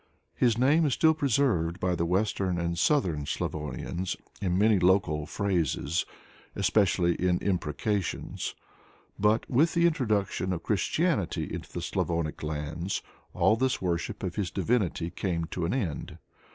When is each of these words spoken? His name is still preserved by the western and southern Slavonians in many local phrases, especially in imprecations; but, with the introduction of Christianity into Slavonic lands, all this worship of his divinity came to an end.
His 0.33 0.57
name 0.57 0.83
is 0.87 0.95
still 0.95 1.13
preserved 1.13 1.79
by 1.79 1.93
the 1.93 2.07
western 2.07 2.57
and 2.57 2.75
southern 2.75 3.27
Slavonians 3.27 4.15
in 4.41 4.57
many 4.57 4.79
local 4.79 5.27
phrases, 5.27 6.07
especially 6.55 7.13
in 7.21 7.37
imprecations; 7.37 8.55
but, 9.19 9.47
with 9.47 9.75
the 9.75 9.85
introduction 9.85 10.53
of 10.53 10.63
Christianity 10.63 11.47
into 11.53 11.79
Slavonic 11.81 12.41
lands, 12.41 13.03
all 13.35 13.55
this 13.55 13.79
worship 13.79 14.23
of 14.23 14.37
his 14.37 14.49
divinity 14.49 15.11
came 15.11 15.45
to 15.51 15.65
an 15.67 15.73
end. 15.75 16.17